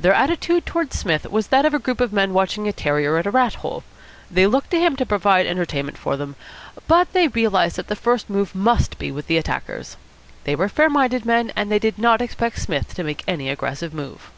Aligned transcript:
Their 0.00 0.12
attitude 0.12 0.66
towards 0.66 0.98
Psmith 0.98 1.30
was 1.30 1.46
that 1.46 1.64
of 1.64 1.72
a 1.72 1.78
group 1.78 2.00
of 2.00 2.12
men 2.12 2.32
watching 2.34 2.66
a 2.66 2.72
terrier 2.72 3.16
at 3.16 3.26
a 3.28 3.30
rat 3.30 3.54
hole. 3.54 3.84
They 4.28 4.44
looked 4.44 4.72
to 4.72 4.80
him 4.80 4.96
to 4.96 5.06
provide 5.06 5.46
entertainment 5.46 5.96
for 5.96 6.16
them, 6.16 6.34
but 6.88 7.12
they 7.12 7.28
realised 7.28 7.76
that 7.76 7.86
the 7.86 7.94
first 7.94 8.28
move 8.28 8.56
must 8.56 8.98
be 8.98 9.12
with 9.12 9.28
the 9.28 9.38
attackers. 9.38 9.96
They 10.42 10.56
were 10.56 10.68
fair 10.68 10.90
minded 10.90 11.24
men, 11.24 11.52
and 11.54 11.70
they 11.70 11.78
did 11.78 11.96
not 11.96 12.20
expect 12.20 12.58
Psmith 12.60 12.92
to 12.96 13.04
make 13.04 13.22
any 13.28 13.48
aggressive 13.50 13.94
move. 13.94 14.32